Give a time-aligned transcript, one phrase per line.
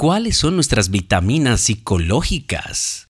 [0.00, 3.06] ¿Cuáles son nuestras vitaminas psicológicas?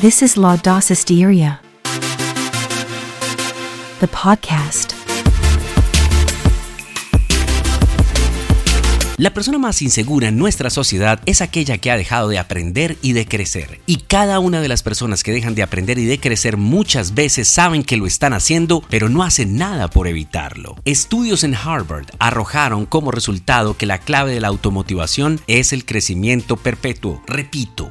[0.00, 1.60] This is La Dosis Diaria,
[3.98, 4.97] the podcast.
[9.18, 13.14] La persona más insegura en nuestra sociedad es aquella que ha dejado de aprender y
[13.14, 13.80] de crecer.
[13.84, 17.48] Y cada una de las personas que dejan de aprender y de crecer muchas veces
[17.48, 20.76] saben que lo están haciendo, pero no hacen nada por evitarlo.
[20.84, 26.56] Estudios en Harvard arrojaron como resultado que la clave de la automotivación es el crecimiento
[26.56, 27.20] perpetuo.
[27.26, 27.90] Repito,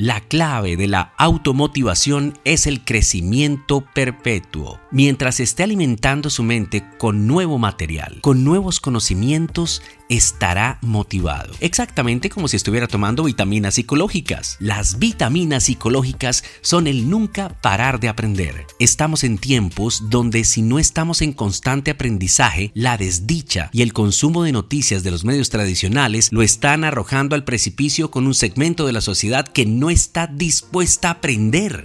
[0.00, 4.78] la clave de la automotivación es el crecimiento perpetuo.
[4.92, 11.54] Mientras esté alimentando su mente con nuevo material, con nuevos conocimientos, estará motivado.
[11.60, 14.56] Exactamente como si estuviera tomando vitaminas psicológicas.
[14.60, 18.66] Las vitaminas psicológicas son el nunca parar de aprender.
[18.78, 24.42] Estamos en tiempos donde si no estamos en constante aprendizaje, la desdicha y el consumo
[24.42, 28.92] de noticias de los medios tradicionales lo están arrojando al precipicio con un segmento de
[28.92, 31.84] la sociedad que no está dispuesta a aprender.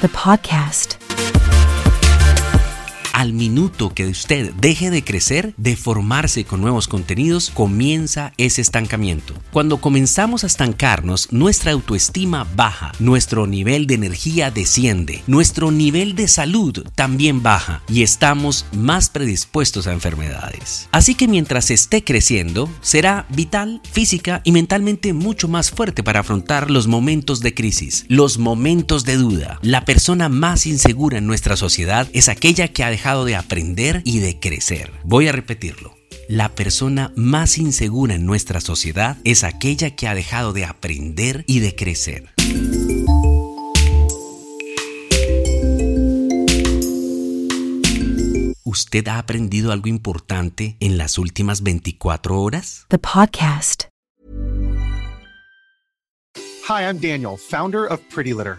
[0.00, 0.99] The podcast.
[3.20, 9.34] Al minuto que usted deje de crecer, de formarse con nuevos contenidos, comienza ese estancamiento.
[9.52, 16.28] Cuando comenzamos a estancarnos, nuestra autoestima baja, nuestro nivel de energía desciende, nuestro nivel de
[16.28, 20.88] salud también baja y estamos más predispuestos a enfermedades.
[20.90, 26.70] Así que mientras esté creciendo, será vital, física y mentalmente mucho más fuerte para afrontar
[26.70, 29.58] los momentos de crisis, los momentos de duda.
[29.60, 34.20] La persona más insegura en nuestra sociedad es aquella que ha dejado de aprender y
[34.20, 34.92] de crecer.
[35.04, 35.96] Voy a repetirlo.
[36.28, 41.58] La persona más insegura en nuestra sociedad es aquella que ha dejado de aprender y
[41.58, 42.30] de crecer.
[48.62, 52.86] ¿Usted ha aprendido algo importante en las últimas 24 horas?
[52.88, 53.86] The podcast.
[56.68, 58.58] Hi, I'm Daniel, founder of Pretty Litter.